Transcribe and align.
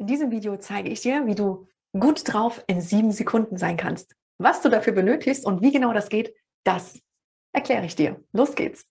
In 0.00 0.06
diesem 0.06 0.30
Video 0.30 0.56
zeige 0.56 0.90
ich 0.90 1.00
dir, 1.00 1.26
wie 1.26 1.34
du 1.34 1.66
gut 1.92 2.22
drauf 2.32 2.62
in 2.68 2.80
sieben 2.80 3.10
Sekunden 3.10 3.56
sein 3.56 3.76
kannst. 3.76 4.14
Was 4.38 4.62
du 4.62 4.68
dafür 4.68 4.92
benötigst 4.92 5.44
und 5.44 5.60
wie 5.60 5.72
genau 5.72 5.92
das 5.92 6.08
geht, 6.08 6.32
das 6.62 7.00
erkläre 7.52 7.84
ich 7.84 7.96
dir. 7.96 8.22
Los 8.32 8.54
geht's. 8.54 8.86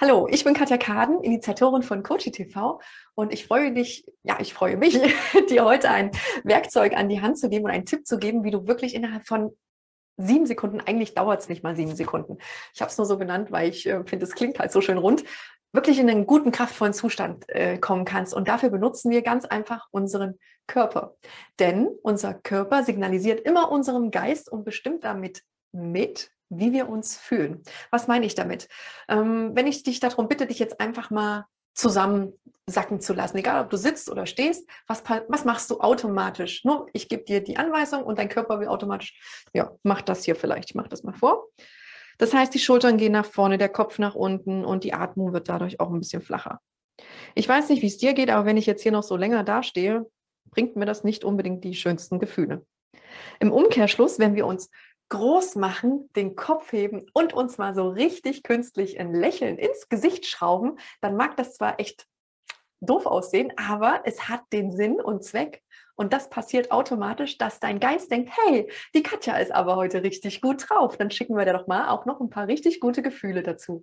Hallo, 0.00 0.26
ich 0.28 0.42
bin 0.42 0.54
Katja 0.54 0.78
Kaden, 0.78 1.22
Initiatorin 1.22 1.82
von 1.82 2.02
Coachy 2.02 2.32
TV 2.32 2.80
und 3.14 3.32
ich 3.32 3.46
freue 3.46 3.72
dich, 3.72 4.04
ja, 4.24 4.38
ich 4.40 4.52
freue 4.52 4.76
mich, 4.76 5.00
dir 5.48 5.64
heute 5.64 5.90
ein 5.90 6.10
Werkzeug 6.42 6.94
an 6.94 7.08
die 7.08 7.20
Hand 7.20 7.38
zu 7.38 7.48
geben 7.48 7.66
und 7.66 7.70
einen 7.70 7.86
Tipp 7.86 8.04
zu 8.04 8.18
geben, 8.18 8.42
wie 8.42 8.50
du 8.50 8.66
wirklich 8.66 8.96
innerhalb 8.96 9.24
von 9.24 9.56
sieben 10.18 10.46
Sekunden, 10.46 10.80
eigentlich 10.80 11.14
dauert 11.14 11.40
es 11.40 11.48
nicht 11.48 11.62
mal 11.62 11.76
sieben 11.76 11.94
Sekunden. 11.94 12.38
Ich 12.74 12.82
habe 12.82 12.90
es 12.90 12.98
nur 12.98 13.06
so 13.06 13.16
genannt, 13.16 13.50
weil 13.50 13.70
ich 13.70 13.86
äh, 13.86 14.04
finde, 14.04 14.26
es 14.26 14.34
klingt 14.34 14.58
halt 14.58 14.72
so 14.72 14.80
schön 14.80 14.98
rund, 14.98 15.24
wirklich 15.72 15.98
in 15.98 16.10
einen 16.10 16.26
guten, 16.26 16.50
kraftvollen 16.50 16.94
Zustand 16.94 17.48
äh, 17.48 17.78
kommen 17.78 18.04
kannst. 18.04 18.34
Und 18.34 18.48
dafür 18.48 18.70
benutzen 18.70 19.10
wir 19.10 19.22
ganz 19.22 19.44
einfach 19.44 19.86
unseren 19.90 20.38
Körper. 20.66 21.14
Denn 21.58 21.88
unser 22.02 22.34
Körper 22.34 22.82
signalisiert 22.82 23.40
immer 23.40 23.70
unserem 23.70 24.10
Geist 24.10 24.50
und 24.50 24.64
bestimmt 24.64 25.04
damit 25.04 25.42
mit, 25.72 26.30
wie 26.48 26.72
wir 26.72 26.88
uns 26.88 27.16
fühlen. 27.16 27.62
Was 27.90 28.08
meine 28.08 28.26
ich 28.26 28.34
damit? 28.34 28.68
Ähm, 29.08 29.52
wenn 29.54 29.66
ich 29.66 29.82
dich 29.82 30.00
darum 30.00 30.28
bitte, 30.28 30.46
dich 30.46 30.58
jetzt 30.58 30.80
einfach 30.80 31.10
mal 31.10 31.46
zusammensacken 31.78 33.00
zu 33.00 33.14
lassen. 33.14 33.38
Egal, 33.38 33.62
ob 33.62 33.70
du 33.70 33.76
sitzt 33.76 34.10
oder 34.10 34.26
stehst, 34.26 34.68
was, 34.86 35.02
was 35.28 35.44
machst 35.44 35.70
du 35.70 35.80
automatisch? 35.80 36.64
Nur 36.64 36.88
ich 36.92 37.08
gebe 37.08 37.24
dir 37.24 37.40
die 37.40 37.56
Anweisung 37.56 38.02
und 38.02 38.18
dein 38.18 38.28
Körper 38.28 38.60
will 38.60 38.68
automatisch, 38.68 39.46
ja, 39.54 39.70
mach 39.84 40.02
das 40.02 40.24
hier 40.24 40.34
vielleicht, 40.34 40.70
ich 40.70 40.74
mach 40.74 40.88
das 40.88 41.04
mal 41.04 41.14
vor. 41.14 41.46
Das 42.18 42.34
heißt, 42.34 42.52
die 42.52 42.58
Schultern 42.58 42.98
gehen 42.98 43.12
nach 43.12 43.26
vorne, 43.26 43.58
der 43.58 43.68
Kopf 43.68 44.00
nach 44.00 44.16
unten 44.16 44.64
und 44.64 44.82
die 44.82 44.92
Atmung 44.92 45.32
wird 45.32 45.48
dadurch 45.48 45.78
auch 45.78 45.90
ein 45.90 46.00
bisschen 46.00 46.20
flacher. 46.20 46.60
Ich 47.36 47.48
weiß 47.48 47.68
nicht, 47.68 47.80
wie 47.80 47.86
es 47.86 47.98
dir 47.98 48.12
geht, 48.12 48.28
aber 48.28 48.44
wenn 48.44 48.56
ich 48.56 48.66
jetzt 48.66 48.82
hier 48.82 48.90
noch 48.90 49.04
so 49.04 49.16
länger 49.16 49.44
dastehe, 49.44 50.04
bringt 50.50 50.74
mir 50.74 50.86
das 50.86 51.04
nicht 51.04 51.24
unbedingt 51.24 51.62
die 51.62 51.74
schönsten 51.74 52.18
Gefühle. 52.18 52.66
Im 53.38 53.52
Umkehrschluss, 53.52 54.18
wenn 54.18 54.34
wir 54.34 54.46
uns 54.46 54.68
groß 55.08 55.56
machen, 55.56 56.10
den 56.16 56.36
Kopf 56.36 56.72
heben 56.72 57.06
und 57.14 57.32
uns 57.32 57.58
mal 57.58 57.74
so 57.74 57.88
richtig 57.88 58.42
künstlich 58.42 59.00
ein 59.00 59.14
Lächeln 59.14 59.58
ins 59.58 59.88
Gesicht 59.88 60.26
schrauben, 60.26 60.78
dann 61.00 61.16
mag 61.16 61.36
das 61.36 61.54
zwar 61.54 61.80
echt 61.80 62.06
doof 62.80 63.06
aussehen, 63.06 63.52
aber 63.56 64.02
es 64.04 64.28
hat 64.28 64.42
den 64.52 64.72
Sinn 64.72 65.00
und 65.00 65.24
Zweck. 65.24 65.62
Und 65.96 66.12
das 66.12 66.30
passiert 66.30 66.70
automatisch, 66.70 67.38
dass 67.38 67.58
dein 67.58 67.80
Geist 67.80 68.10
denkt, 68.10 68.30
hey, 68.32 68.70
die 68.94 69.02
Katja 69.02 69.36
ist 69.36 69.50
aber 69.50 69.74
heute 69.74 70.04
richtig 70.04 70.40
gut 70.40 70.68
drauf. 70.68 70.96
Dann 70.96 71.10
schicken 71.10 71.36
wir 71.36 71.44
da 71.44 71.52
doch 71.52 71.66
mal 71.66 71.88
auch 71.88 72.06
noch 72.06 72.20
ein 72.20 72.30
paar 72.30 72.46
richtig 72.46 72.78
gute 72.78 73.02
Gefühle 73.02 73.42
dazu. 73.42 73.82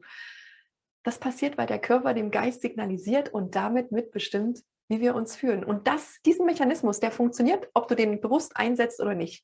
Das 1.04 1.20
passiert, 1.20 1.58
weil 1.58 1.68
der 1.68 1.80
Körper 1.80 2.14
dem 2.14 2.32
Geist 2.32 2.62
signalisiert 2.62 3.34
und 3.34 3.56
damit 3.56 3.92
mitbestimmt, 3.92 4.62
wie 4.88 5.02
wir 5.02 5.14
uns 5.14 5.36
fühlen. 5.36 5.66
Und 5.66 5.88
das, 5.88 6.22
diesen 6.26 6.46
Mechanismus, 6.46 7.02
der 7.02 7.12
funktioniert, 7.12 7.70
ob 7.74 7.90
du 7.90 7.96
den 7.96 8.22
bewusst 8.22 8.56
einsetzt 8.56 9.02
oder 9.02 9.14
nicht. 9.14 9.44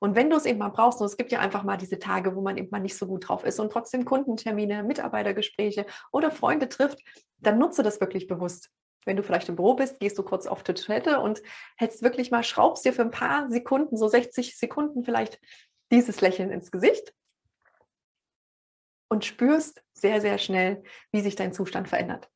Und 0.00 0.16
wenn 0.16 0.30
du 0.30 0.36
es 0.36 0.46
eben 0.46 0.58
mal 0.58 0.70
brauchst, 0.70 1.00
und 1.00 1.06
es 1.06 1.16
gibt 1.16 1.30
ja 1.30 1.40
einfach 1.40 1.62
mal 1.62 1.76
diese 1.76 1.98
Tage, 1.98 2.34
wo 2.34 2.40
man 2.40 2.56
eben 2.56 2.70
mal 2.70 2.80
nicht 2.80 2.96
so 2.96 3.06
gut 3.06 3.28
drauf 3.28 3.44
ist 3.44 3.60
und 3.60 3.70
trotzdem 3.70 4.04
Kundentermine, 4.04 4.82
Mitarbeitergespräche 4.82 5.86
oder 6.10 6.30
Freunde 6.30 6.68
trifft, 6.68 6.98
dann 7.38 7.58
nutze 7.58 7.82
das 7.82 8.00
wirklich 8.00 8.26
bewusst. 8.26 8.70
Wenn 9.04 9.16
du 9.16 9.22
vielleicht 9.22 9.48
im 9.48 9.56
Büro 9.56 9.74
bist, 9.74 10.00
gehst 10.00 10.18
du 10.18 10.22
kurz 10.22 10.46
auf 10.46 10.62
die 10.62 10.74
Toilette 10.74 11.20
und 11.20 11.42
hältst 11.76 12.02
wirklich 12.02 12.30
mal, 12.30 12.42
schraubst 12.42 12.84
dir 12.84 12.92
für 12.92 13.02
ein 13.02 13.10
paar 13.10 13.48
Sekunden, 13.50 13.96
so 13.96 14.08
60 14.08 14.58
Sekunden 14.58 15.04
vielleicht, 15.04 15.38
dieses 15.92 16.20
Lächeln 16.20 16.50
ins 16.50 16.70
Gesicht 16.70 17.12
und 19.08 19.24
spürst 19.24 19.82
sehr, 19.92 20.20
sehr 20.20 20.38
schnell, 20.38 20.82
wie 21.12 21.20
sich 21.20 21.34
dein 21.34 21.52
Zustand 21.52 21.88
verändert. 21.88 22.30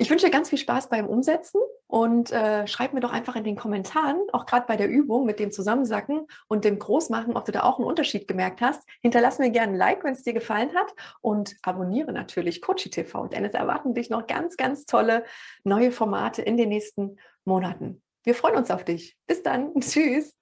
Ich 0.00 0.10
wünsche 0.10 0.26
dir 0.26 0.32
ganz 0.32 0.48
viel 0.48 0.58
Spaß 0.58 0.90
beim 0.90 1.08
Umsetzen 1.08 1.60
und 1.88 2.30
äh, 2.30 2.68
schreib 2.68 2.92
mir 2.92 3.00
doch 3.00 3.12
einfach 3.12 3.34
in 3.34 3.42
den 3.42 3.56
Kommentaren, 3.56 4.20
auch 4.32 4.46
gerade 4.46 4.64
bei 4.68 4.76
der 4.76 4.88
Übung 4.88 5.26
mit 5.26 5.40
dem 5.40 5.50
Zusammensacken 5.50 6.28
und 6.46 6.64
dem 6.64 6.78
Großmachen, 6.78 7.36
ob 7.36 7.44
du 7.44 7.50
da 7.50 7.64
auch 7.64 7.78
einen 7.78 7.88
Unterschied 7.88 8.28
gemerkt 8.28 8.60
hast. 8.60 8.88
Hinterlass 9.02 9.40
mir 9.40 9.50
gerne 9.50 9.72
ein 9.72 9.78
Like, 9.78 10.04
wenn 10.04 10.12
es 10.12 10.22
dir 10.22 10.34
gefallen 10.34 10.72
hat 10.76 10.94
und 11.20 11.56
abonniere 11.62 12.12
natürlich 12.12 12.62
Coachy 12.62 12.90
TV, 12.90 13.26
denn 13.26 13.44
es 13.44 13.54
erwarten 13.54 13.92
dich 13.92 14.08
noch 14.08 14.28
ganz, 14.28 14.56
ganz 14.56 14.86
tolle 14.86 15.24
neue 15.64 15.90
Formate 15.90 16.42
in 16.42 16.56
den 16.56 16.68
nächsten 16.68 17.16
Monaten. 17.44 18.00
Wir 18.22 18.36
freuen 18.36 18.54
uns 18.54 18.70
auf 18.70 18.84
dich. 18.84 19.16
Bis 19.26 19.42
dann. 19.42 19.74
Tschüss. 19.80 20.37